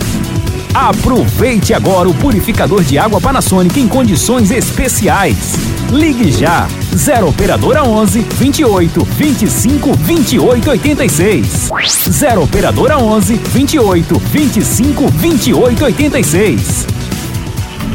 [0.73, 5.55] Aproveite agora o purificador de água Panasonic em condições especiais.
[5.91, 6.65] Ligue já
[6.95, 11.69] 0 operadora 11 28 25 28 86.
[12.09, 16.87] 0 operadora 11 28 25 28 86.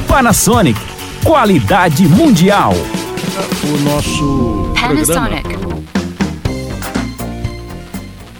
[0.06, 0.78] Panasonic,
[1.24, 2.74] qualidade mundial.
[3.64, 5.42] O nosso Panasonic.
[5.42, 5.76] Programa.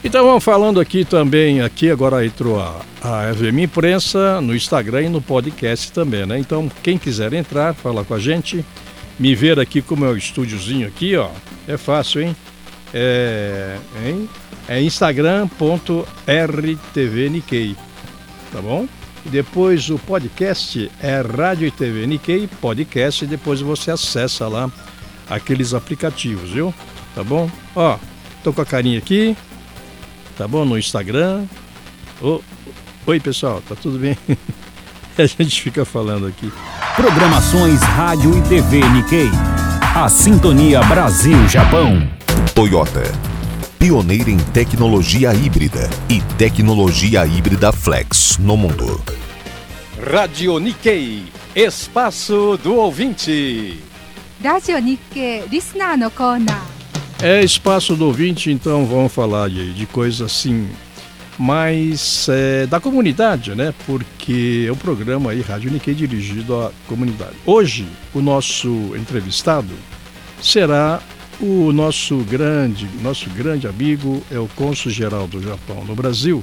[0.05, 2.77] Então vamos falando aqui também, aqui agora entrou a,
[3.07, 6.37] a FM Imprensa no Instagram e no podcast também, né?
[6.39, 8.67] Então quem quiser entrar, falar com a gente,
[9.19, 11.31] me ver aqui como é o estúdiozinho aqui, ó,
[11.69, 12.35] é fácil, hein?
[12.93, 14.29] É, hein?
[14.69, 17.77] é instagram.rtvnikkei,
[18.53, 18.89] tá bom?
[19.27, 22.09] Depois o podcast é Rádio e TV
[22.61, 24.69] Podcast e depois você acessa lá
[25.31, 26.75] aqueles aplicativos, viu?
[27.15, 27.49] Tá bom?
[27.75, 27.99] Ó,
[28.43, 29.37] tô com a carinha aqui,
[30.37, 30.65] tá bom?
[30.65, 31.47] No Instagram.
[33.07, 34.19] Oi, pessoal, tá tudo bem?
[35.17, 36.53] a gente fica falando aqui.
[36.97, 39.31] Programações Rádio e TV Nikkei.
[39.95, 42.11] A Sintonia Brasil-Japão.
[42.55, 43.03] Toyota.
[43.79, 49.01] pioneira em tecnologia híbrida e tecnologia híbrida flex no mundo.
[50.13, 53.81] Rádio Nikkei, espaço do ouvinte.
[54.43, 56.57] Rádio Nikkei, listener no corner.
[57.23, 60.69] É espaço do ouvinte, então vamos falar de, de coisa assim
[61.39, 63.75] mais é, da comunidade, né?
[63.87, 67.37] Porque é um programa aí, Rádio Nikkei, dirigido à comunidade.
[67.45, 69.75] Hoje, o nosso entrevistado
[70.41, 71.01] será
[71.41, 76.43] o nosso grande, nosso grande amigo, é o cônsul-geral do Japão no Brasil,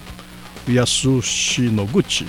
[0.68, 2.28] o Yasushi Noguchi,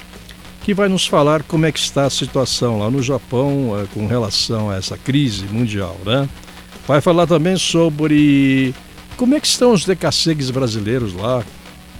[0.63, 4.07] que vai nos falar como é que está a situação lá no Japão é, com
[4.07, 6.29] relação a essa crise mundial, né?
[6.87, 8.75] Vai falar também sobre
[9.17, 11.43] como é que estão os decassegues brasileiros lá,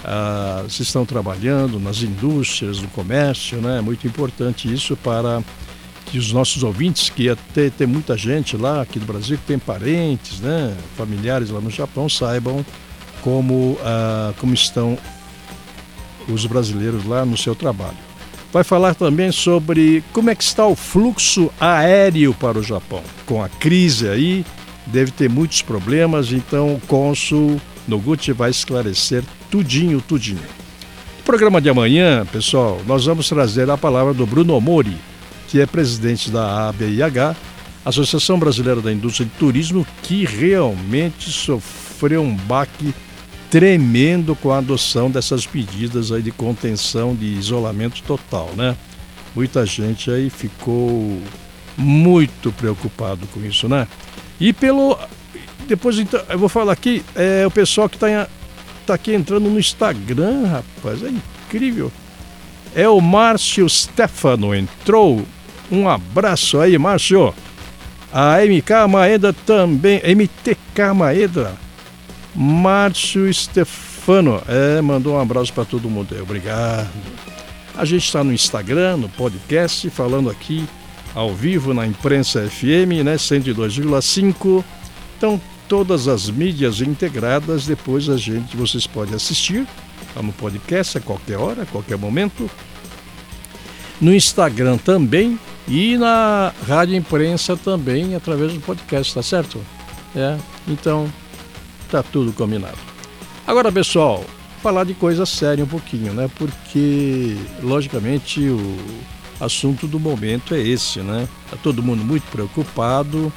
[0.05, 3.79] ah, se estão trabalhando nas indústrias, no comércio, né?
[3.79, 5.43] É muito importante isso para
[6.07, 9.59] que os nossos ouvintes, que até tem muita gente lá aqui do Brasil que tem
[9.59, 12.65] parentes, né, familiares lá no Japão, saibam
[13.23, 14.99] como, ah, como estão
[16.29, 17.97] os brasileiros lá no seu trabalho.
[18.53, 23.03] Vai falar também sobre como é que está o fluxo aéreo para o Japão.
[23.27, 24.47] Com a crise aí,
[24.87, 30.39] deve ter muitos problemas, então o cônsul Noguchi vai esclarecer tudinho, tudinho.
[31.19, 34.97] No programa de amanhã, pessoal, nós vamos trazer a palavra do Bruno Mori,
[35.49, 37.37] que é presidente da ABIH,
[37.85, 42.95] Associação Brasileira da Indústria de Turismo, que realmente sofreu um baque
[43.51, 48.77] tremendo com a adoção dessas medidas aí de contenção, de isolamento total, né?
[49.35, 51.21] Muita gente aí ficou
[51.77, 53.87] muito preocupado com isso, né?
[54.41, 54.99] E pelo
[55.65, 58.29] depois então, eu vou falar aqui, é o pessoal que está
[58.87, 61.91] tá aqui entrando no Instagram, rapaz, é incrível.
[62.75, 65.25] É o Márcio Stefano, entrou.
[65.71, 67.33] Um abraço aí, Márcio.
[68.13, 71.55] A MK Maeda também, MTK Maeda.
[72.35, 76.91] Márcio Stefano, é, mandou um abraço para todo mundo aí, obrigado.
[77.77, 80.65] A gente está no Instagram, no podcast, falando aqui
[81.15, 84.65] ao vivo na Imprensa FM, né, 102,5.
[85.17, 87.67] Então, todas as mídias integradas.
[87.67, 89.67] Depois a gente, vocês podem assistir
[90.15, 92.49] tá no podcast a qualquer hora, a qualquer momento.
[94.01, 99.61] No Instagram também e na Rádio Imprensa também através do podcast, tá certo?
[100.15, 100.39] É,
[100.69, 101.11] então
[101.91, 102.79] tá tudo combinado.
[103.47, 104.25] Agora, pessoal,
[104.63, 106.31] falar de coisa séria um pouquinho, né?
[106.37, 108.77] Porque logicamente o
[109.41, 111.29] assunto do momento é esse, né?
[111.51, 113.33] Tá todo mundo muito preocupado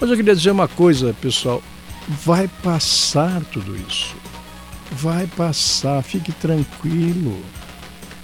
[0.00, 1.62] mas eu queria dizer uma coisa, pessoal:
[2.08, 4.16] vai passar tudo isso.
[4.90, 7.42] Vai passar, fique tranquilo.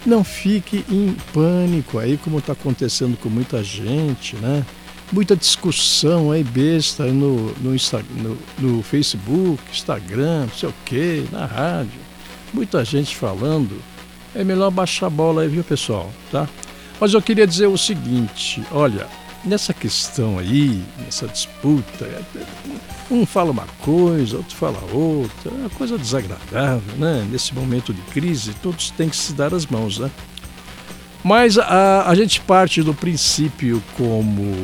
[0.07, 4.65] Não fique em pânico aí, como está acontecendo com muita gente, né?
[5.13, 11.47] Muita discussão aí besta no, no, no, no Facebook, Instagram, não sei o quê, na
[11.47, 12.01] rádio.
[12.53, 13.81] Muita gente falando.
[14.35, 16.11] É melhor baixar a bola aí, viu, pessoal?
[16.31, 16.49] Tá?
[16.99, 19.07] Mas eu queria dizer o seguinte: olha,
[19.45, 22.09] nessa questão aí, nessa disputa,
[23.11, 27.27] um fala uma coisa, outro fala outra, é uma coisa desagradável, né?
[27.31, 30.11] Nesse momento de crise, todos têm que se dar as mãos, né?
[31.23, 34.55] Mas a, a gente parte do princípio, como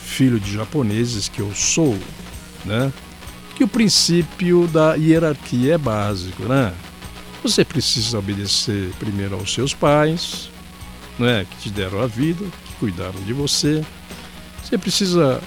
[0.00, 1.96] filho de japoneses que eu sou,
[2.64, 2.92] né?
[3.54, 6.72] Que o princípio da hierarquia é básico, né?
[7.42, 10.50] Você precisa obedecer primeiro aos seus pais,
[11.18, 11.46] né?
[11.50, 12.44] Que te deram a vida,
[12.78, 13.84] cuidaram de você.
[14.62, 15.40] Você precisa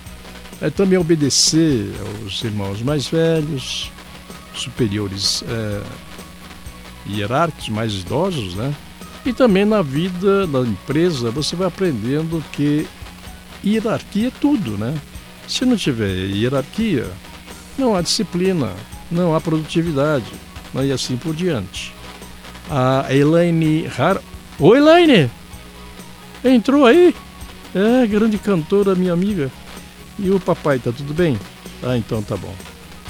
[0.61, 1.91] é, também obedecer
[2.23, 3.91] aos irmãos mais velhos,
[4.53, 5.81] superiores é,
[7.09, 8.73] hierárquicos, mais idosos, né?
[9.25, 12.87] E também na vida da empresa você vai aprendendo que
[13.63, 14.95] hierarquia é tudo, né?
[15.47, 17.07] Se não tiver hierarquia,
[17.77, 18.71] não há disciplina,
[19.09, 20.31] não há produtividade,
[20.73, 20.87] né?
[20.87, 21.93] e assim por diante.
[22.69, 24.21] A Elaine Har...
[24.59, 25.29] Oi, Elaine!
[26.43, 27.15] Entrou aí?
[27.73, 29.51] É, grande cantora, minha amiga.
[30.19, 31.39] E o papai, tá tudo bem?
[31.83, 32.53] Ah, então tá bom.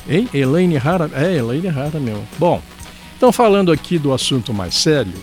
[0.08, 0.30] Hein?
[0.34, 1.10] Elaine Rara?
[1.14, 2.28] É, Elaine Rara mesmo.
[2.38, 2.62] Bom,
[3.18, 5.14] então falando aqui do assunto mais sério,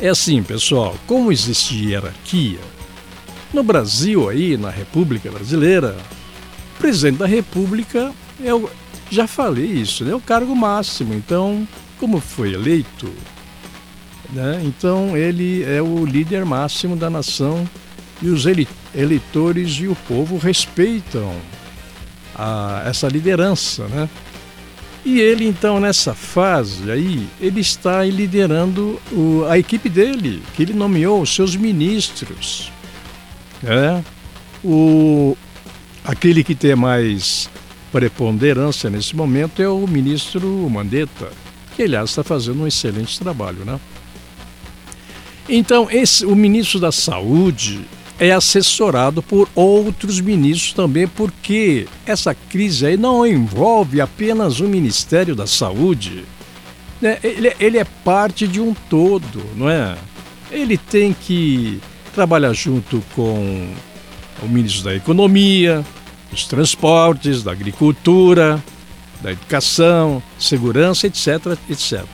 [0.00, 2.58] é assim, pessoal, como existe hierarquia,
[3.52, 5.96] no Brasil aí, na República Brasileira,
[6.74, 8.12] o presidente da República
[8.42, 8.68] é o,
[9.10, 11.12] já falei isso, é o cargo máximo.
[11.14, 11.68] Então,
[12.00, 13.12] como foi eleito,
[14.32, 14.62] né?
[14.64, 17.68] Então ele é o líder máximo da nação
[18.20, 18.44] e os
[18.94, 21.34] eleitores e o povo respeitam
[22.34, 24.08] a, essa liderança, né?
[25.04, 30.72] E ele então nessa fase aí ele está liderando o, a equipe dele, que ele
[30.72, 32.70] nomeou os seus ministros,
[33.62, 34.02] né?
[34.64, 35.36] O
[36.04, 37.50] aquele que tem mais
[37.90, 41.30] preponderância nesse momento é o ministro Mandetta,
[41.76, 43.78] que aliás está fazendo um excelente trabalho, né?
[45.48, 47.84] Então, esse, o ministro da Saúde
[48.18, 55.34] é assessorado por outros ministros também, porque essa crise aí não envolve apenas o Ministério
[55.34, 56.24] da Saúde.
[57.00, 57.18] Né?
[57.22, 59.96] Ele, ele é parte de um todo, não é?
[60.52, 61.80] Ele tem que
[62.14, 63.68] trabalhar junto com
[64.40, 65.84] o ministro da Economia,
[66.30, 68.62] dos Transportes, da Agricultura,
[69.20, 72.04] da Educação, Segurança, etc, etc.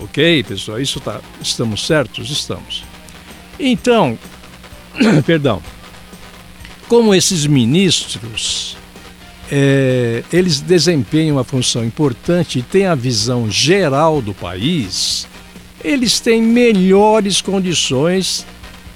[0.00, 0.80] Ok, pessoal?
[0.80, 2.30] Isso tá, estamos certos?
[2.30, 2.82] Estamos.
[3.58, 4.18] Então,
[5.26, 5.62] perdão,
[6.88, 8.78] como esses ministros,
[9.52, 15.28] é, eles desempenham uma função importante e têm a visão geral do país,
[15.84, 18.46] eles têm melhores condições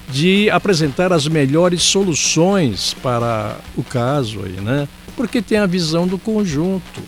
[0.09, 4.89] de apresentar as melhores soluções para o caso aí, né?
[5.17, 7.03] Porque tem a visão do conjunto,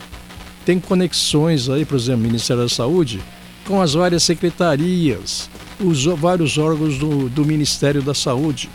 [0.67, 3.21] tem conexões aí, por exemplo, Ministério da Saúde
[3.66, 8.70] com as várias secretarias, os vários órgãos do, do Ministério da Saúde.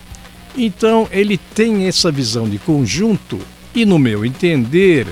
[0.56, 3.40] Então ele tem essa visão de conjunto
[3.74, 5.08] e, no meu entender,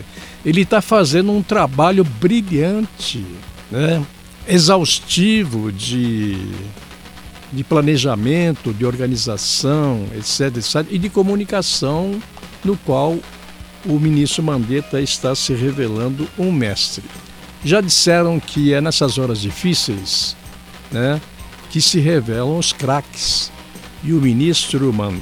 [0.46, 3.26] ele está fazendo um trabalho brilhante,
[3.72, 4.04] né?
[4.48, 6.38] exaustivo de
[7.52, 12.22] de planejamento, de organização, etc, etc, e de comunicação,
[12.64, 13.18] no qual
[13.86, 17.04] o ministro Mandetta está se revelando um mestre.
[17.64, 20.36] Já disseram que é nessas horas difíceis
[20.92, 21.20] né,
[21.70, 23.52] que se revelam os craques.
[24.04, 25.16] E o ministro Man,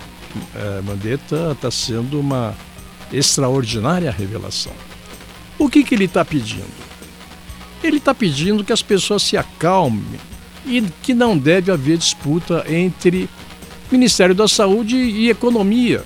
[0.55, 2.55] eh, Mandetta está sendo uma
[3.11, 4.73] extraordinária revelação.
[5.57, 6.87] O que, que ele está pedindo?
[7.83, 10.19] Ele está pedindo que as pessoas se acalmem
[10.65, 13.29] e que não deve haver disputa entre
[13.91, 16.03] Ministério da Saúde e Economia.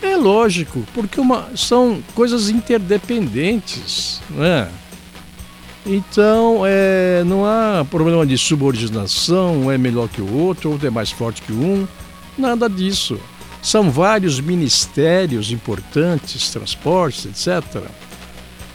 [0.00, 4.68] É lógico, porque uma, são coisas interdependentes, não é?
[5.86, 10.90] Então, é, não há problema de subordinação, um é melhor que o outro, outro é
[10.90, 11.86] mais forte que um,
[12.36, 13.18] nada disso.
[13.62, 17.82] São vários ministérios importantes, transportes, etc.,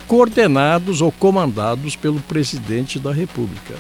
[0.08, 3.76] coordenados ou comandados pelo presidente da República.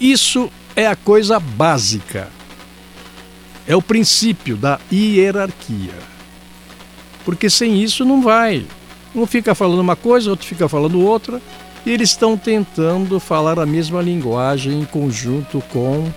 [0.00, 2.28] Isso é a coisa básica.
[3.66, 5.94] É o princípio da hierarquia.
[7.24, 8.64] Porque sem isso não vai.
[9.14, 11.42] Um fica falando uma coisa, outro fica falando outra,
[11.86, 16.12] e eles estão tentando falar a mesma linguagem em conjunto com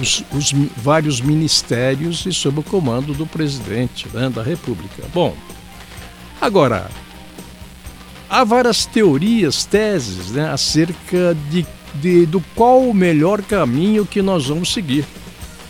[0.00, 5.02] os, os vários ministérios e sob o comando do presidente né, da República.
[5.12, 5.34] Bom,
[6.40, 6.88] agora,
[8.28, 14.46] há várias teorias, teses né, acerca de de, do qual o melhor caminho que nós
[14.46, 15.04] vamos seguir.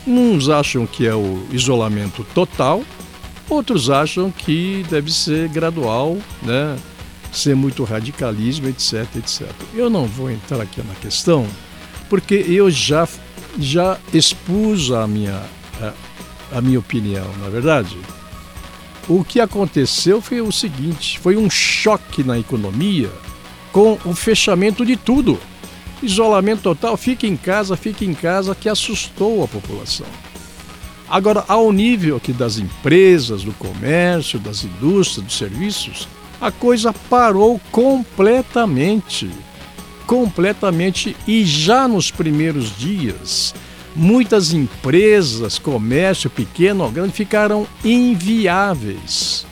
[0.07, 2.83] Uns acham que é o isolamento total,
[3.49, 6.77] outros acham que deve ser gradual, né?
[7.33, 9.49] Ser muito radicalismo, etc, etc.
[9.75, 11.47] Eu não vou entrar aqui na questão,
[12.09, 13.09] porque eu já,
[13.59, 15.43] já expus a minha,
[15.81, 15.93] a,
[16.59, 17.97] a minha opinião, na é verdade.
[19.09, 23.11] O que aconteceu foi o seguinte: foi um choque na economia
[23.73, 25.39] com o fechamento de tudo.
[26.03, 30.07] Isolamento total, fique em casa, fique em casa, que assustou a população.
[31.09, 36.09] Agora, ao nível aqui das empresas, do comércio, das indústrias, dos serviços,
[36.41, 39.31] a coisa parou completamente.
[40.07, 41.17] Completamente.
[41.27, 43.55] E já nos primeiros dias,
[43.95, 49.47] muitas empresas, comércio pequeno ou grande, ficaram inviáveis.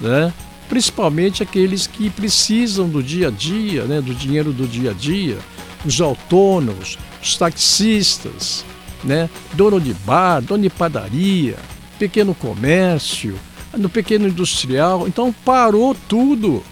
[0.00, 0.32] Né?
[0.68, 4.00] Principalmente aqueles que precisam do dia a dia, né?
[4.00, 5.38] do dinheiro do dia a dia
[5.86, 8.64] os autônomos, os taxistas,
[9.04, 9.30] né?
[9.52, 11.56] dono de bar, dono de padaria,
[11.98, 13.38] pequeno comércio,
[13.76, 15.06] no pequeno industrial.
[15.06, 16.62] Então parou tudo.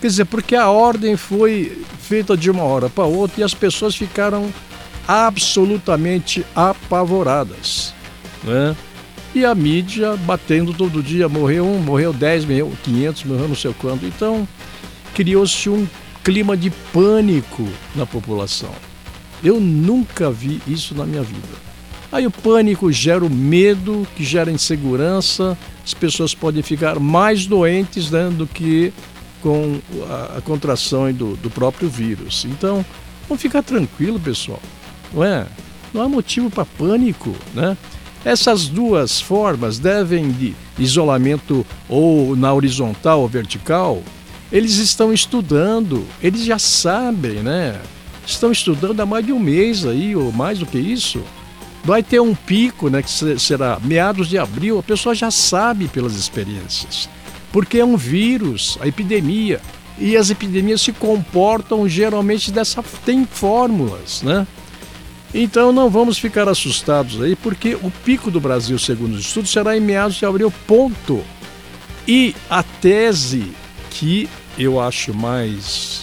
[0.00, 3.94] Quer dizer, porque a ordem foi feita de uma hora para outra e as pessoas
[3.94, 4.50] ficaram
[5.06, 7.94] absolutamente apavoradas.
[8.42, 8.74] Né?
[9.34, 13.74] E a mídia batendo todo dia, morreu um, morreu dez, morreu quinhentos, morreu não sei
[13.78, 14.06] quando.
[14.06, 14.48] Então
[15.14, 15.86] criou-se um
[16.24, 18.72] clima de pânico na população.
[19.42, 21.69] Eu nunca vi isso na minha vida.
[22.12, 28.10] Aí o pânico gera o medo, que gera insegurança, as pessoas podem ficar mais doentes
[28.10, 28.92] né, do que
[29.40, 32.44] com a, a contração do, do próprio vírus.
[32.48, 32.84] Então,
[33.28, 34.60] vamos ficar tranquilo, pessoal.
[35.12, 35.46] Não é?
[35.94, 37.76] Não há motivo para pânico, né?
[38.24, 44.02] Essas duas formas devem de isolamento ou na horizontal ou vertical
[44.52, 47.80] eles estão estudando, eles já sabem, né?
[48.26, 51.22] Estão estudando há mais de um mês aí, ou mais do que isso.
[51.84, 56.14] Vai ter um pico, né, que será meados de abril, a pessoa já sabe pelas
[56.14, 57.08] experiências.
[57.52, 59.60] porque é um vírus, a epidemia.
[59.98, 62.82] E as epidemias se comportam geralmente dessa.
[63.04, 64.46] tem fórmulas, né?
[65.34, 69.76] Então não vamos ficar assustados aí, porque o pico do Brasil, segundo os estudos, será
[69.76, 71.22] em meados de abril, ponto.
[72.08, 73.52] E a tese
[73.90, 76.02] que eu acho mais,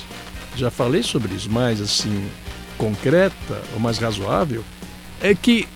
[0.56, 2.28] já falei sobre isso, mais assim,
[2.78, 4.64] concreta, ou mais razoável,
[5.22, 5.68] é que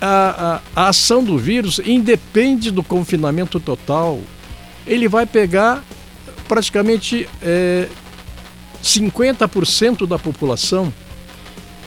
[0.00, 4.20] a, a, a ação do vírus independe do confinamento total.
[4.86, 5.84] Ele vai pegar
[6.48, 7.88] praticamente é,
[8.82, 10.92] 50% da população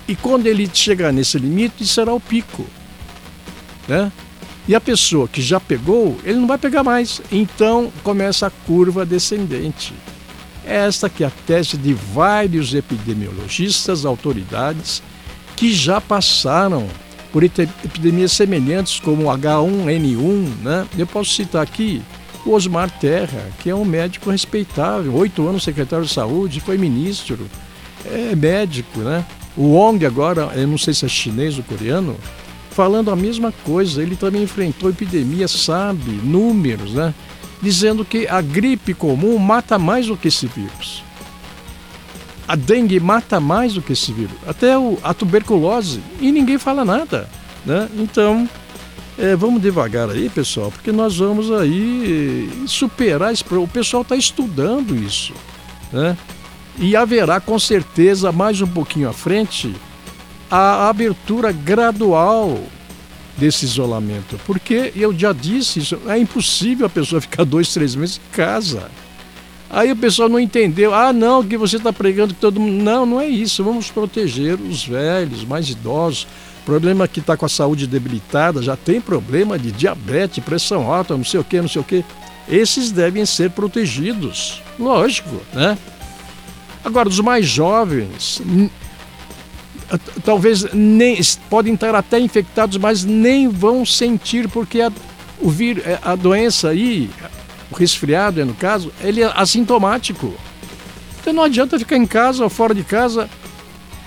[0.08, 2.65] e quando ele chegar nesse limite, será o pico.
[3.88, 4.12] Né?
[4.68, 7.22] E a pessoa que já pegou, ele não vai pegar mais.
[7.32, 9.94] Então começa a curva descendente.
[10.65, 15.04] Esta que é a tese de vários epidemiologistas, autoridades,
[15.56, 16.88] que já passaram
[17.32, 20.64] por epidemias semelhantes como H1N1.
[20.64, 20.88] Né?
[20.98, 22.02] Eu posso citar aqui
[22.46, 27.40] o Osmar Terra, que é um médico respeitável, oito anos secretário de saúde, foi ministro,
[28.06, 29.26] é médico, né?
[29.58, 32.16] O Wong agora, eu não sei se é chinês ou coreano,
[32.70, 34.04] falando a mesma coisa.
[34.04, 37.14] Ele também enfrentou epidemia, sabe, números, né?
[37.62, 41.05] Dizendo que a gripe comum mata mais do que esse vírus.
[42.48, 44.36] A dengue mata mais do que esse vírus.
[44.48, 46.02] Até o, a tuberculose.
[46.20, 47.28] E ninguém fala nada,
[47.66, 47.90] né?
[47.98, 48.48] Então,
[49.18, 54.96] é, vamos devagar aí, pessoal, porque nós vamos aí superar esse O pessoal está estudando
[54.96, 55.34] isso,
[55.92, 56.18] né?
[56.78, 59.74] E haverá com certeza mais um pouquinho à frente
[60.52, 62.60] a abertura gradual
[63.38, 68.18] desse isolamento, porque eu já disse isso, é impossível a pessoa ficar dois, três meses
[68.18, 68.90] em casa.
[69.75, 72.82] Aí o pessoal não entendeu, ah não, que você está pregando que todo mundo.
[72.82, 76.25] Não, não é isso, vamos proteger os velhos, mais idosos.
[76.65, 81.25] Problema que está com a saúde debilitada, já tem problema de diabetes, pressão alta, não
[81.25, 82.05] sei o que, não sei o que.
[82.48, 85.77] Esses devem ser protegidos, lógico, né?
[86.82, 88.41] Agora, os mais jovens,
[90.24, 94.89] talvez nem podem estar até infectados, mas nem vão sentir, porque a,
[95.41, 97.10] o vir, é, a doença aí,
[97.71, 100.34] o resfriado, no caso, ele é assintomático.
[101.19, 103.30] Então não adianta ficar em casa ou fora de casa.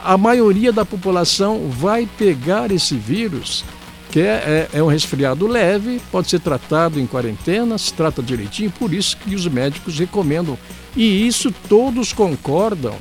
[0.02, 3.64] A maioria da população vai pegar esse vírus,
[4.10, 8.70] que é, é, é um resfriado leve, pode ser tratado em quarentena, se trata direitinho,
[8.70, 10.56] por isso que os médicos recomendam
[10.96, 12.94] e isso todos concordam.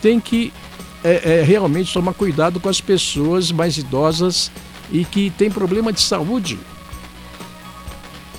[0.00, 0.52] Tem que
[1.02, 4.50] é, é, realmente tomar cuidado com as pessoas mais idosas
[4.92, 6.58] e que têm problema de saúde.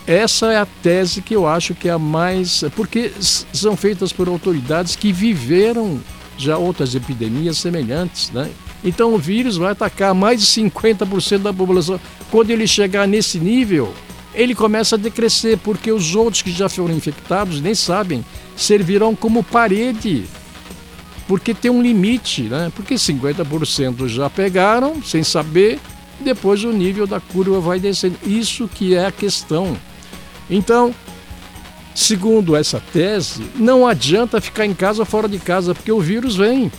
[0.07, 2.63] Essa é a tese que eu acho que é a mais.
[2.75, 5.99] Porque são feitas por autoridades que viveram
[6.37, 8.31] já outras epidemias semelhantes.
[8.31, 8.49] Né?
[8.83, 11.99] Então o vírus vai atacar mais de 50% da população.
[12.29, 13.93] Quando ele chegar nesse nível,
[14.33, 19.43] ele começa a decrescer, porque os outros que já foram infectados nem sabem servirão como
[19.43, 20.25] parede,
[21.27, 22.71] porque tem um limite, né?
[22.75, 25.79] Porque 50% já pegaram sem saber,
[26.19, 28.17] depois o nível da curva vai descendo.
[28.25, 29.77] Isso que é a questão.
[30.51, 30.93] Então,
[31.95, 36.35] segundo essa tese, não adianta ficar em casa ou fora de casa, porque o vírus
[36.35, 36.69] vem,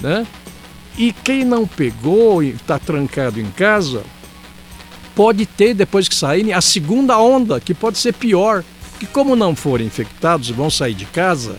[0.00, 0.26] né?
[0.98, 4.02] E quem não pegou e está trancado em casa,
[5.14, 8.64] pode ter, depois que saírem, a segunda onda, que pode ser pior,
[8.98, 11.56] que como não forem infectados e vão sair de casa,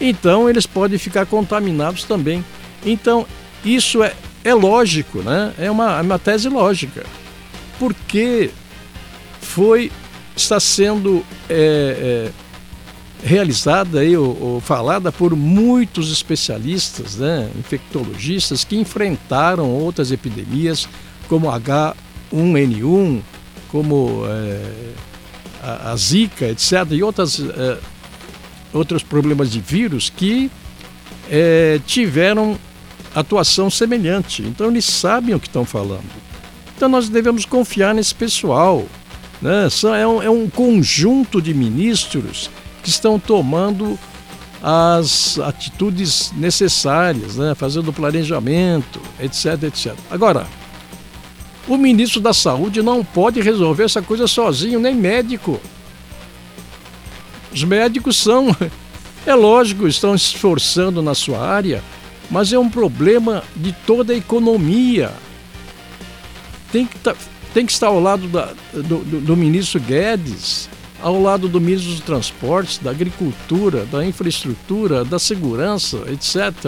[0.00, 2.42] então eles podem ficar contaminados também.
[2.84, 3.26] Então,
[3.64, 5.52] isso é, é lógico, né?
[5.58, 7.04] É uma, é uma tese lógica.
[7.78, 8.50] Porque
[9.40, 9.92] foi,
[10.36, 12.30] está sendo é, é,
[13.22, 17.50] realizada aí, ou, ou, falada por muitos especialistas, né?
[17.58, 20.88] infectologistas, que enfrentaram outras epidemias,
[21.28, 23.20] como H1N1,
[23.68, 24.92] como é,
[25.62, 27.78] a, a Zika, etc., e outras, é,
[28.72, 30.50] outros problemas de vírus que
[31.30, 32.58] é, tiveram
[33.14, 34.42] atuação semelhante.
[34.42, 36.04] Então eles sabem o que estão falando.
[36.76, 38.86] Então nós devemos confiar nesse pessoal.
[39.40, 39.68] Né?
[39.98, 42.50] É, um, é um conjunto de ministros
[42.82, 43.98] que estão tomando
[44.62, 47.54] as atitudes necessárias, né?
[47.54, 49.94] fazendo planejamento, etc, etc.
[50.10, 50.46] Agora,
[51.66, 55.60] o ministro da Saúde não pode resolver essa coisa sozinho, nem médico.
[57.52, 58.54] Os médicos são,
[59.24, 61.82] é lógico, estão se esforçando na sua área,
[62.30, 65.10] mas é um problema de toda a economia.
[66.70, 67.14] Tem que, tá,
[67.52, 70.68] tem que estar ao lado da, do, do, do ministro Guedes,
[71.02, 76.64] ao lado do ministro dos Transportes, da Agricultura, da Infraestrutura, da Segurança, etc.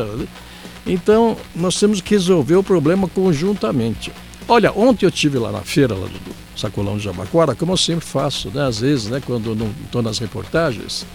[0.87, 4.13] Então, nós temos que resolver o problema conjuntamente.
[4.49, 6.35] Olha, ontem eu tive lá na feira, lá, Dudu.
[6.57, 8.67] sacolão de Jabaquara, como eu sempre faço, né?
[8.67, 9.23] Às vezes, né?
[9.25, 11.07] Quando não estou nas reportagens.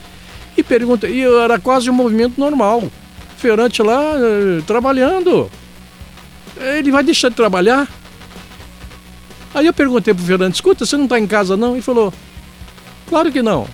[0.56, 2.90] E pergunta, e era quase um movimento normal.
[3.38, 5.52] Feirante lá eh, trabalhando.
[6.56, 7.88] Ele vai deixar de trabalhar?
[9.58, 11.74] Aí eu perguntei pro Fernando, escuta, você não está em casa não?
[11.74, 12.14] Ele falou,
[13.10, 13.68] claro que não.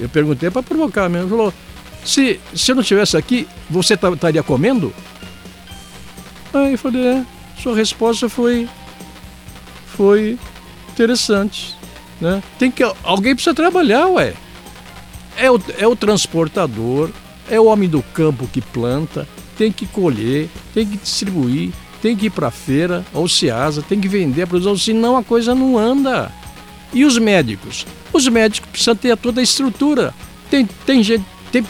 [0.00, 1.24] Eu perguntei para provocar mesmo.
[1.24, 1.54] Ele falou,
[2.02, 4.90] se, se eu não estivesse aqui, você estaria comendo?
[6.54, 7.26] Aí eu falei, é,
[7.62, 8.66] sua resposta foi,
[9.84, 10.38] foi
[10.90, 11.76] interessante.
[12.18, 12.42] Né?
[12.58, 14.32] Tem que, alguém precisa trabalhar, ué.
[15.36, 17.10] É o, é o transportador,
[17.50, 21.70] é o homem do campo que planta, tem que colher, tem que distribuir,
[22.02, 25.22] tem que ir para a feira ou Ceasa, tem que vender a produção, senão a
[25.22, 26.32] coisa não anda.
[26.92, 27.86] E os médicos?
[28.12, 30.12] Os médicos precisam ter toda a estrutura.
[30.50, 31.64] Tem, tem, gente, tem,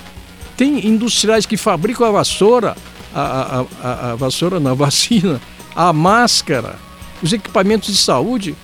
[0.56, 2.74] tem industriais que fabricam a vassoura,
[3.14, 5.38] a, a, a, a vassoura na vacina,
[5.76, 6.78] a máscara,
[7.22, 8.56] os equipamentos de saúde.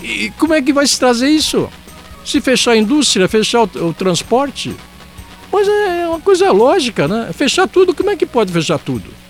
[0.00, 1.68] E como é que vai se trazer isso?
[2.24, 4.74] Se fechar a indústria, fechar o, o transporte?
[5.52, 7.30] Mas é uma coisa lógica, né?
[7.32, 9.23] Fechar tudo, como é que pode fechar tudo?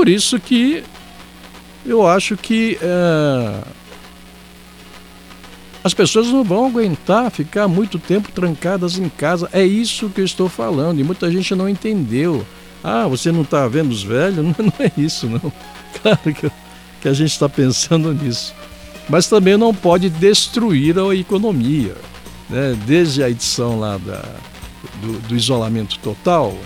[0.00, 0.82] Por isso que
[1.84, 3.62] eu acho que é,
[5.84, 9.50] as pessoas não vão aguentar ficar muito tempo trancadas em casa.
[9.52, 12.46] É isso que eu estou falando e muita gente não entendeu.
[12.82, 14.38] Ah, você não está vendo os velhos?
[14.42, 15.52] Não, não, é isso, não.
[16.00, 16.50] Claro que,
[17.02, 18.54] que a gente está pensando nisso.
[19.06, 21.94] Mas também não pode destruir a economia.
[22.48, 22.74] Né?
[22.86, 24.24] Desde a edição lá da,
[25.02, 26.56] do, do isolamento total,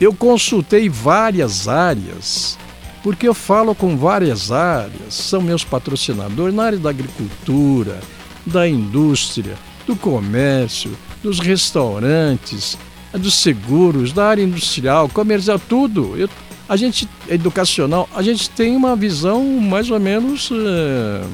[0.00, 2.58] eu consultei várias áreas,
[3.02, 8.00] porque eu falo com várias áreas, são meus patrocinadores na área da agricultura,
[8.44, 9.54] da indústria,
[9.86, 12.76] do comércio, dos restaurantes,
[13.12, 16.16] dos seguros, da área industrial, comercial, tudo.
[16.16, 16.28] Eu,
[16.68, 21.24] a gente, educacional, a gente tem uma visão mais ou menos é,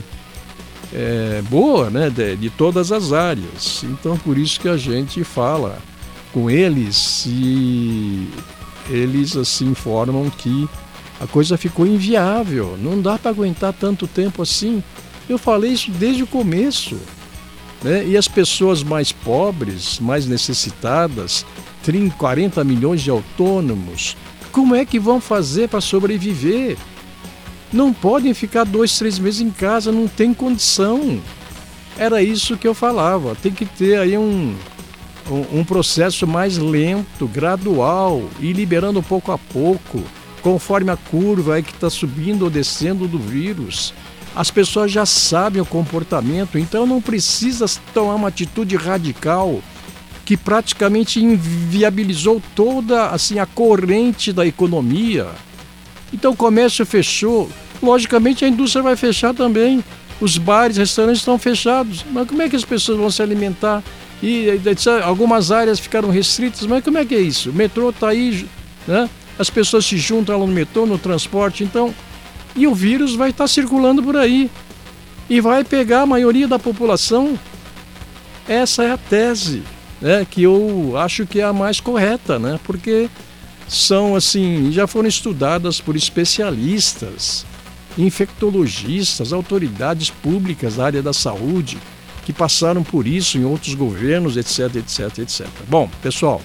[0.94, 3.82] é, boa né, de, de todas as áreas.
[3.84, 5.78] Então, por isso que a gente fala
[6.32, 8.28] com eles e
[8.88, 10.68] eles assim informam que
[11.20, 14.82] a coisa ficou inviável, não dá para aguentar tanto tempo assim.
[15.28, 16.98] Eu falei isso desde o começo.
[17.82, 18.04] Né?
[18.06, 21.44] E as pessoas mais pobres, mais necessitadas,
[21.84, 24.16] 30, 40 milhões de autônomos,
[24.50, 26.76] como é que vão fazer para sobreviver?
[27.72, 31.20] Não podem ficar dois, três meses em casa, não tem condição.
[31.96, 33.34] Era isso que eu falava.
[33.34, 34.54] Tem que ter aí um,
[35.52, 40.02] um processo mais lento, gradual e liberando pouco a pouco,
[40.42, 43.94] conforme a curva que está subindo ou descendo do vírus.
[44.34, 49.60] As pessoas já sabem o comportamento, então não precisa tomar uma atitude radical
[50.24, 55.26] que praticamente inviabilizou toda assim a corrente da economia.
[56.12, 57.50] Então o comércio fechou,
[57.82, 59.84] logicamente a indústria vai fechar também.
[60.20, 62.04] Os bares, restaurantes estão fechados.
[62.10, 63.82] Mas como é que as pessoas vão se alimentar?
[64.22, 64.48] E
[65.04, 67.50] algumas áreas ficaram restritas, mas como é que é isso?
[67.50, 68.46] O metrô está aí,
[68.86, 69.10] né?
[69.38, 71.94] as pessoas se juntam lá no metrô, no transporte, então.
[72.54, 74.50] E o vírus vai estar tá circulando por aí.
[75.28, 77.38] E vai pegar a maioria da população.
[78.48, 79.62] Essa é a tese,
[80.00, 80.26] né?
[80.28, 82.60] Que eu acho que é a mais correta, né?
[82.64, 83.08] Porque
[83.66, 87.46] são assim, já foram estudadas por especialistas,
[87.96, 91.78] infectologistas, autoridades públicas da área da saúde
[92.24, 95.46] que passaram por isso em outros governos, etc, etc, etc.
[95.68, 96.40] Bom, pessoal,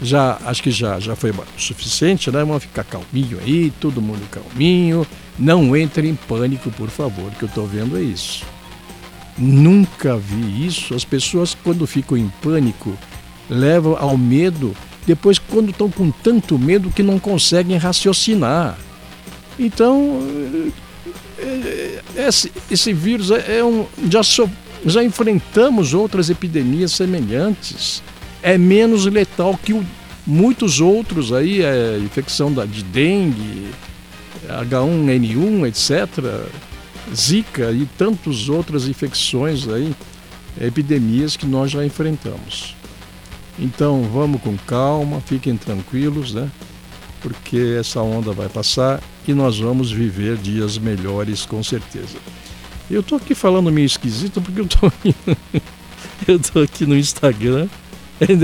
[0.00, 2.44] já acho que já, já foi o suficiente, né?
[2.44, 5.06] Vamos ficar calminho aí, todo mundo calminho.
[5.38, 8.44] Não entre em pânico, por favor, que eu estou vendo é isso.
[9.36, 10.94] Nunca vi isso.
[10.94, 12.96] As pessoas, quando ficam em pânico,
[13.48, 14.74] levam ao medo,
[15.06, 18.76] depois, quando estão com tanto medo que não conseguem raciocinar.
[19.58, 20.20] Então,
[21.38, 23.86] é, é, esse, esse vírus é, é um.
[24.08, 24.50] Já so,
[24.84, 28.02] já enfrentamos outras epidemias semelhantes.
[28.42, 29.84] É menos letal que o,
[30.26, 33.70] muitos outros aí, é, infecção da, de dengue,
[34.48, 36.48] H1N1, etc.,
[37.14, 39.94] Zika e tantas outras infecções aí,
[40.60, 42.76] epidemias que nós já enfrentamos.
[43.58, 46.50] Então vamos com calma, fiquem tranquilos, né?
[47.20, 52.18] Porque essa onda vai passar e nós vamos viver dias melhores com certeza.
[52.90, 54.90] Eu tô aqui falando meio esquisito porque eu tô
[56.26, 57.68] eu tô aqui no Instagram,
[58.20, 58.40] hein?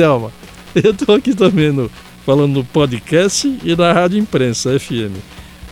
[0.74, 1.90] Eu tô aqui também no,
[2.26, 5.16] falando no podcast e na Rádio Imprensa FM.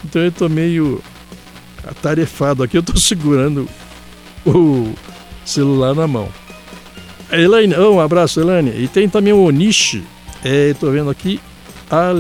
[0.05, 1.03] Então eu tô meio
[1.87, 3.69] atarefado aqui, eu tô segurando
[4.47, 4.95] o
[5.45, 6.29] celular na mão.
[7.31, 8.71] Elaine, um abraço, Elaine.
[8.77, 10.05] E tem também o Onishi.
[10.45, 11.41] É, tô vendo aqui.
[11.91, 12.13] A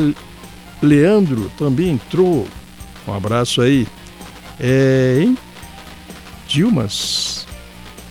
[0.83, 2.47] Leandro também entrou.
[3.07, 3.87] Um abraço aí.
[4.59, 5.27] É?
[6.53, 7.47] Dilmas?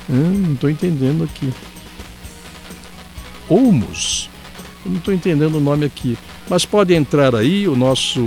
[0.10, 1.54] Hum, não estou entendendo aqui.
[3.47, 4.27] Olmos.
[4.84, 6.17] Não estou entendendo o nome aqui.
[6.49, 8.19] Mas pode entrar aí, o nosso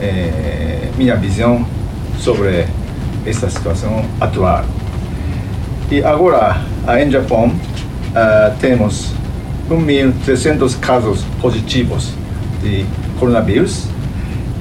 [0.00, 1.66] sim, minha visão
[2.18, 2.66] sobre
[3.26, 4.64] esta situação atual.
[5.90, 6.62] E agora,
[7.00, 9.12] em Japão, uh, temos
[9.70, 12.12] 1.300 casos positivos
[12.62, 12.84] de
[13.18, 13.86] coronavírus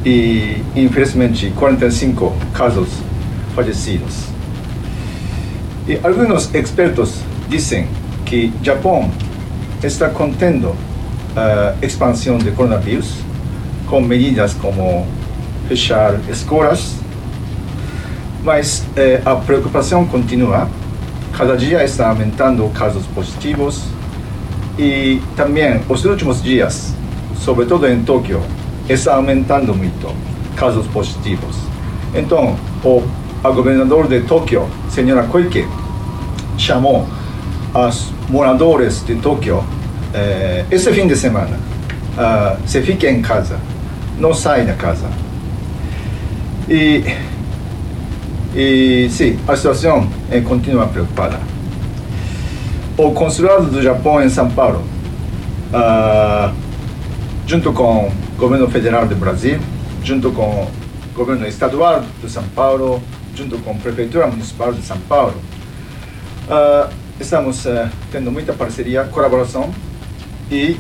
[0.05, 2.89] e, infelizmente, 45 casos
[3.55, 4.25] falecidos.
[5.87, 7.87] E alguns expertos dizem
[8.25, 9.09] que Japão
[9.83, 10.75] está contendo
[11.35, 13.15] a uh, expansão de coronavírus
[13.87, 15.05] com medidas como
[15.67, 16.95] fechar escolas,
[18.43, 20.67] mas eh, a preocupação continua
[21.37, 23.83] cada dia está aumentando casos positivos
[24.77, 26.93] e também os últimos dias,
[27.37, 28.41] sobretudo em Tóquio,
[28.87, 30.13] está aumentando muito
[30.55, 31.57] casos positivos.
[32.13, 33.03] Então, o
[33.43, 35.67] a governador de Tóquio, senhora Koike,
[36.57, 37.05] chamou
[37.75, 39.63] os moradores de Tóquio
[40.13, 41.59] eh, esse fim de semana,
[42.17, 43.59] uh, se fiquem em casa,
[44.17, 45.07] não saem da casa.
[46.67, 47.03] E
[48.55, 51.37] e sim, a situação é, continua preocupada.
[52.97, 54.81] O consulado do Japão em São Paulo,
[55.73, 56.55] uh,
[57.45, 59.59] junto com o governo federal do Brasil,
[60.01, 60.71] junto com o
[61.13, 63.03] governo estadual de São Paulo,
[63.35, 65.35] junto com a prefeitura municipal de São Paulo,
[66.47, 69.69] uh, estamos uh, tendo muita parceria, colaboração
[70.49, 70.77] e,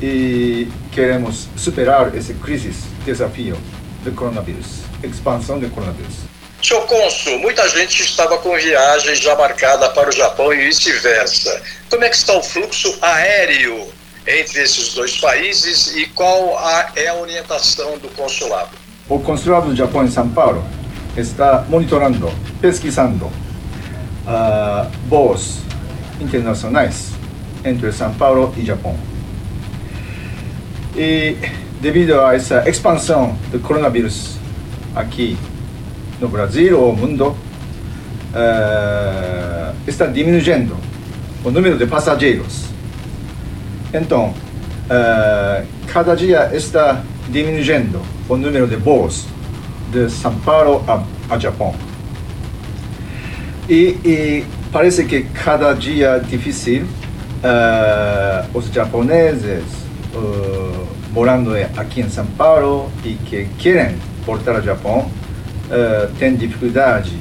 [0.00, 2.70] e queremos superar essa crise,
[3.04, 3.56] desafio
[4.04, 6.14] do coronavírus, expansão do coronavírus.
[6.62, 11.62] Senhor Cônsul, muita gente estava com viagem já marcada para o Japão e vice-versa.
[11.88, 13.86] Como é que está o fluxo aéreo
[14.26, 18.70] entre esses dois países e qual a, é a orientação do consulado?
[19.08, 20.64] O consulado do Japão em São Paulo
[21.16, 25.58] está monitorando, pesquisando uh, voos
[26.20, 27.10] internacionais
[27.64, 28.98] entre São Paulo e Japão.
[30.96, 31.36] E
[31.80, 34.36] devido a essa expansão do coronavírus
[34.96, 35.36] aqui
[36.20, 37.36] no Brasil ou no mundo uh,
[39.86, 40.76] está diminuindo
[41.44, 42.64] o número de passageiros.
[43.92, 44.34] Então,
[44.90, 49.26] uh, cada dia está diminuindo o número de voos
[49.92, 51.02] de São Paulo a,
[51.34, 51.74] a Japão.
[53.68, 59.64] E, e, parece que cada dia difícil uh, os japoneses
[61.12, 64.98] morando aqui em São Paulo e que querem voltar ao Japão
[65.70, 67.16] uh, tem dificuldade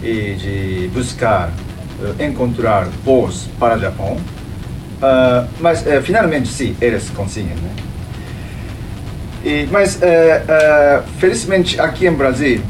[0.00, 1.52] de buscar
[2.00, 7.54] uh, encontrar voos para o Japão, uh, mas finalmente sim, eles conseguem.
[7.54, 7.70] Né?
[9.42, 9.98] E, mas
[11.18, 12.60] felizmente aqui em Brasil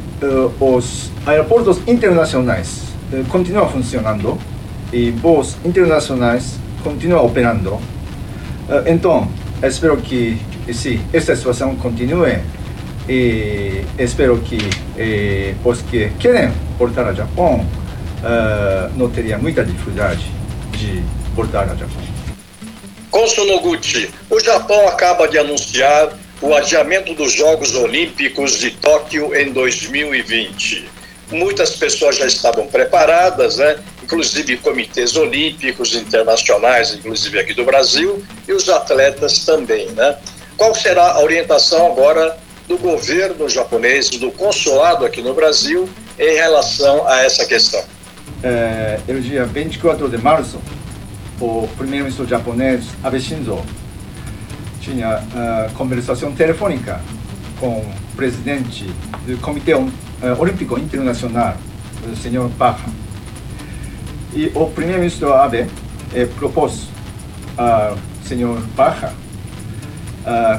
[0.61, 2.83] os aeroportos internacionais
[3.29, 4.39] continuam funcionando
[4.93, 7.77] e voos internacionais continuam operando.
[8.87, 9.27] então
[9.65, 10.41] espero que
[10.73, 12.39] sim, esta situação continue
[13.11, 14.57] e espero que
[14.97, 20.25] eh, os que querem voltar ao Japão uh, não teriam muita dificuldade
[20.79, 21.03] de
[21.35, 22.01] voltar ao Japão.
[23.11, 29.53] Consul Noguchi, o Japão acaba de anunciar o adiamento dos Jogos Olímpicos de Tóquio em
[29.53, 30.89] 2020.
[31.33, 33.77] Muitas pessoas já estavam preparadas, né?
[34.05, 39.89] inclusive comitês olímpicos internacionais, inclusive aqui do Brasil, e os atletas também.
[39.91, 40.17] Né?
[40.57, 42.39] Qual será a orientação agora
[42.71, 47.83] do governo japonês, do consulado aqui no Brasil, em relação a essa questão?
[48.45, 50.61] É, no dia 24 de março,
[51.41, 53.59] o primeiro-ministro japonês Abe Shinzo
[54.81, 57.01] tinha uh, conversação telefônica
[57.59, 58.85] com o presidente
[59.27, 59.91] do Comitê uh,
[60.39, 61.57] Olímpico Internacional,
[62.09, 62.89] o senhor Baha.
[64.33, 65.67] E o primeiro-ministro Abe
[66.15, 66.87] eh, propôs
[67.57, 69.11] ao senhor uh,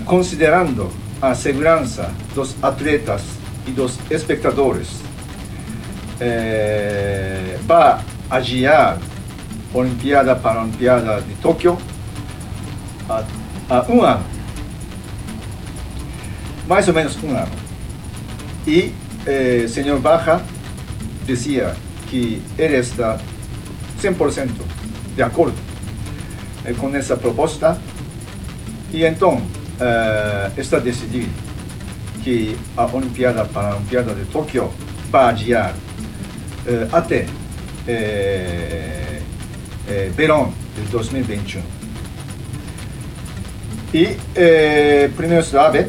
[0.04, 0.92] considerando
[1.22, 3.22] a segurança dos atletas
[3.68, 4.88] e dos espectadores,
[6.20, 8.98] eh, para adiar
[9.74, 11.78] a Olimpíada Paralimpíada de Tóquio
[13.08, 13.24] a,
[13.70, 14.26] a um ano,
[16.68, 17.52] mais ou menos um ano.
[18.66, 18.92] E
[19.28, 20.42] eh, senhor Baja
[21.26, 21.76] dizia
[22.08, 23.20] que ele está
[24.02, 24.50] 100%
[25.16, 25.58] de acordo
[26.66, 27.80] eh, com essa proposta
[28.92, 29.42] e então
[29.82, 31.30] eh, está decidido
[32.24, 34.72] que a Olimpíada Paralimpíada de Tóquio
[35.10, 35.74] vai adiar
[36.68, 37.26] eh, até
[37.88, 39.20] eh,
[40.16, 41.62] verão de 2021.
[43.94, 45.88] E eh, primeiro Abe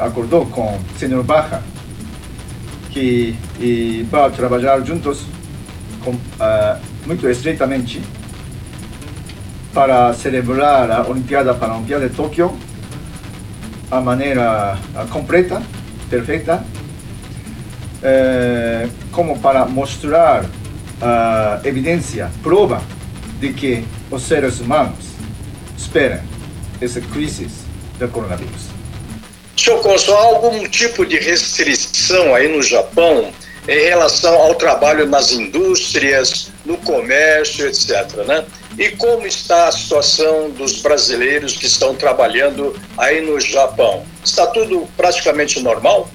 [0.00, 1.62] acordou com o senhor Baja
[2.90, 3.36] que
[4.10, 5.26] vai trabalhar juntos
[6.02, 8.00] com, uh, muito estreitamente
[9.76, 12.58] para celebrar a Olimpíada Paralimpíada de Tóquio
[13.90, 14.78] a maneira
[15.10, 15.62] completa,
[16.08, 16.64] perfeita,
[18.02, 20.46] eh, como para mostrar
[21.02, 22.80] a evidência, prova
[23.38, 25.10] de que os seres humanos
[25.76, 26.20] esperam
[26.80, 27.46] essa crise
[27.98, 28.70] do coronavírus.
[29.58, 33.30] Senhor Consul, há algum tipo de restrição aí no Japão
[33.68, 38.24] em relação ao trabalho nas indústrias, no comércio, etc.
[38.26, 38.42] Né?
[38.78, 44.04] E como está a situação dos brasileiros que estão trabalhando aí no Japão?
[44.22, 46.10] Está tudo praticamente normal?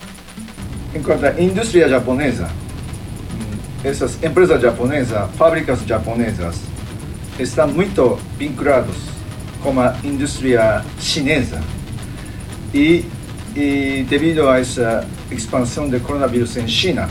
[0.93, 2.51] Enquanto a indústria japonesa,
[3.83, 6.57] essas empresas japonesas, fábricas japonesas,
[7.39, 8.95] estão muito vinculadas
[9.63, 11.63] com a indústria chinesa.
[12.75, 13.05] E,
[13.55, 17.09] e devido a essa expansão do coronavírus em China,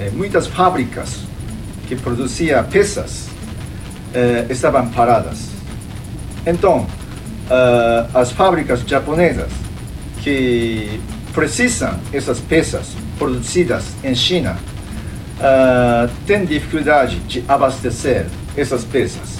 [0.00, 1.20] eh, muitas fábricas
[1.86, 3.29] que produziam peças
[4.14, 5.50] eh, estavam paradas.
[6.46, 9.50] Então, uh, as fábricas japonesas
[10.22, 11.00] que
[11.34, 14.56] precisam essas peças produzidas em China
[15.38, 19.38] uh, têm dificuldade de abastecer essas peças.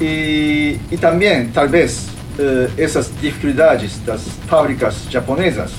[0.00, 2.06] E, e também, talvez,
[2.38, 5.72] uh, essas dificuldades das fábricas japonesas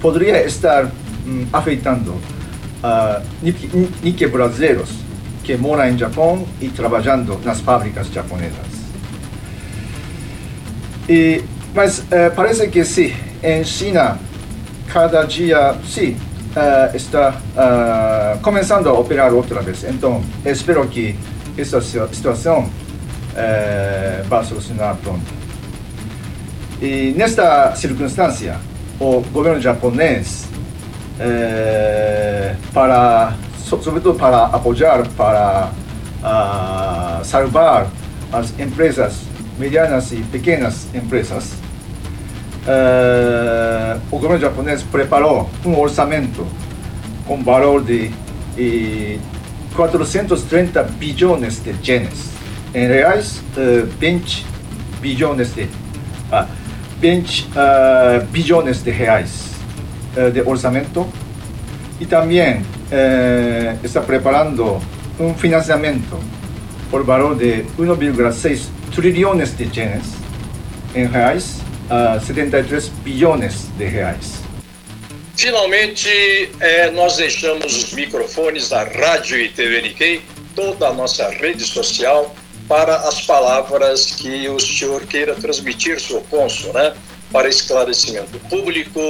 [0.00, 0.84] poderiam estar
[1.26, 3.22] um, afetando uh,
[4.02, 5.05] nikkei brasileiros
[5.46, 8.66] que moram em Japão e trabalhando nas fábricas japonesas.
[11.08, 14.18] E, mas uh, parece que sim, em China,
[14.92, 16.16] cada dia, sim,
[16.56, 19.84] uh, está uh, começando a operar outra vez.
[19.84, 21.16] Então, espero que
[21.56, 25.36] essa situação uh, vá solucionar pronto.
[26.82, 28.56] E nesta circunstância,
[28.98, 30.44] o governo japonês,
[32.74, 33.32] para,
[33.66, 35.70] sobretudo para apoiar, para
[37.24, 37.88] salvar
[38.32, 39.20] as empresas,
[39.58, 41.54] medianas e pequenas empresas,
[42.66, 46.46] uh, o governo japonês preparou um orçamento
[47.26, 48.10] com valor de
[48.58, 49.18] eh,
[49.74, 52.30] 430 bilhões de ienes.
[52.74, 54.46] Em reais, uh, 20
[55.00, 55.68] bilhões de,
[56.30, 56.46] ah,
[57.00, 59.52] 20 uh, bilhões de reais
[60.16, 61.06] uh, de orçamento.
[62.00, 64.80] E também uh, está preparando
[65.18, 66.18] um financiamento
[66.90, 70.14] por valor de 1,6 trilhões de ienes
[70.94, 74.46] em reais a 73 bilhões de reais.
[75.36, 76.08] Finalmente,
[76.60, 80.22] é, nós deixamos os microfones da Rádio e TV Nikkei,
[80.54, 82.34] toda a nossa rede social,
[82.66, 86.94] para as palavras que o senhor queira transmitir, senhor cônsul, né?
[87.32, 89.00] Para esclarecimento público,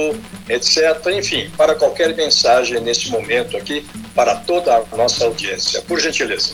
[0.49, 0.77] etc.
[1.17, 5.81] Enfim, para qualquer mensagem neste momento aqui, para toda a nossa audiência.
[5.81, 6.53] Por gentileza.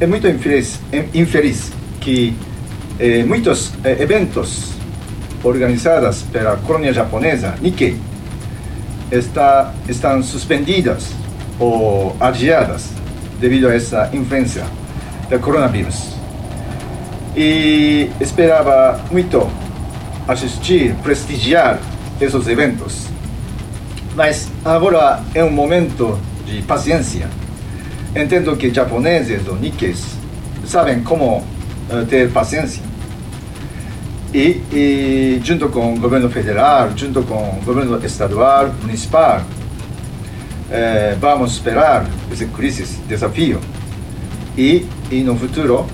[0.00, 0.80] É muito infeliz,
[1.12, 2.34] infeliz que
[2.98, 4.70] eh, muitos eh, eventos
[5.42, 7.96] organizadas pela colônia japonesa Nikkei
[9.10, 11.10] está, estão suspendidas
[11.58, 12.90] ou adiadas
[13.38, 14.64] devido a essa influência
[15.28, 16.14] do coronavírus.
[17.36, 19.50] E esperava muito
[20.26, 21.78] assistir, prestigiar
[22.20, 23.06] esses eventos.
[24.14, 27.28] Mas agora é um momento de paciência.
[28.14, 30.16] Entendo que japoneses ou nikkeis
[30.66, 32.94] sabem como uh, ter paciência
[34.34, 39.42] e, junto com o governo federal, junto com o governo estadual, municipal,
[40.70, 43.60] eh, vamos esperar essa crise, desafio.
[44.58, 45.86] E, e no futuro,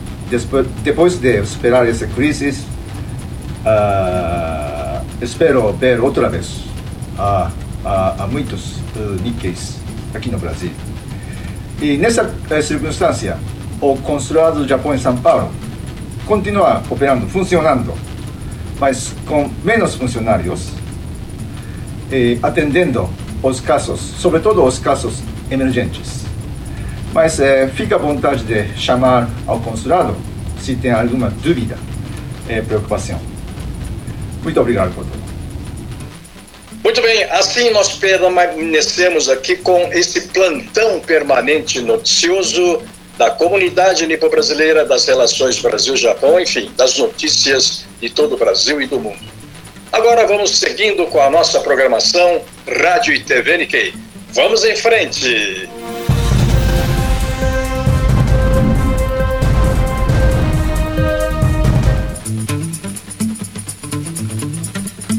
[0.83, 2.65] depois de esperar essa crise,
[3.65, 6.65] uh, espero ver outra vez
[7.19, 7.51] a,
[8.31, 9.79] muitos uh, Nikkeis
[10.15, 10.71] aqui no Brasil.
[11.81, 13.39] E nessa eh, circunstância,
[13.81, 15.51] o consulado do Japão em São Paulo
[16.27, 17.95] continua operando, funcionando,
[18.79, 20.69] mas com menos funcionários,
[22.13, 23.09] eh, atendendo
[23.43, 26.27] os casos, sobretudo os casos emergentes.
[27.15, 30.15] Mas eh, fica à vontade de chamar ao consulado
[30.61, 31.79] se tem alguma dúvida
[32.47, 33.30] e preocupação.
[34.43, 35.09] Muito obrigado tudo.
[36.83, 42.83] Muito bem, assim nós permanecemos aqui com esse plantão permanente noticioso
[43.19, 48.99] da comunidade nipo-brasileira, das relações Brasil-Japão, enfim, das notícias de todo o Brasil e do
[48.99, 49.21] mundo.
[49.93, 53.95] Agora vamos seguindo com a nossa programação Rádio e TV Nikkei.
[54.33, 55.69] Vamos em frente!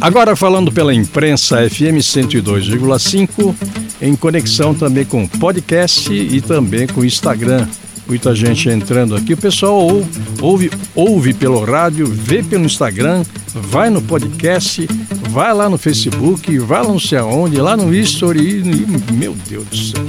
[0.02, 3.56] Agora falando pela imprensa FM 102,5,
[4.02, 7.68] em conexão também com podcast e também com Instagram.
[8.08, 9.34] Muita gente entrando aqui.
[9.34, 10.10] O pessoal ouve,
[10.42, 13.24] ouve, ouve pelo rádio, vê pelo Instagram,
[13.54, 14.88] vai no podcast,
[15.30, 18.60] vai lá no Facebook, vai lá não sei aonde, lá no History.
[18.60, 20.06] E, meu Deus do céu.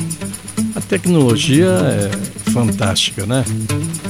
[0.74, 3.44] A tecnologia é fantástica, né?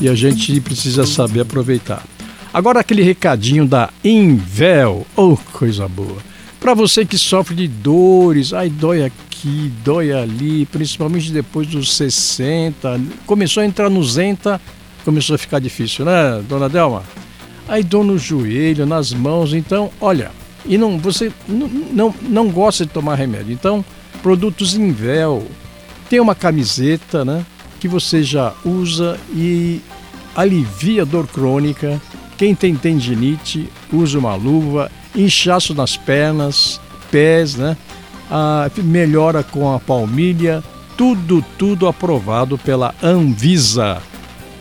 [0.01, 2.05] E a gente precisa saber aproveitar.
[2.53, 6.19] Agora aquele recadinho da Invel, oh coisa boa.
[6.61, 13.01] Para você que sofre de dores, ai dói aqui, dói ali, principalmente depois dos 60,
[13.25, 14.61] começou a entrar no Zenta,
[15.03, 17.03] começou a ficar difícil, né, dona Delma?
[17.67, 20.31] Aí dor no joelho, nas mãos, então, olha,
[20.67, 23.83] e não você não, não, não gosta de tomar remédio, então
[24.23, 25.47] produtos Invel,
[26.11, 27.47] tem uma camiseta, né,
[27.81, 29.81] que você já usa e
[30.37, 32.01] alivia a dor crônica
[32.43, 37.77] quem tem tendinite, usa uma luva, inchaço nas pernas, pés, né?
[38.29, 40.61] Ah, melhora com a palmilha,
[40.97, 44.03] tudo, tudo aprovado pela Anvisa.